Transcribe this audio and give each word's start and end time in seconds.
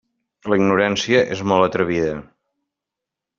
La 0.53 0.57
ignorància 0.61 1.21
és 1.35 1.43
molt 1.51 1.67
atrevida. 1.67 2.17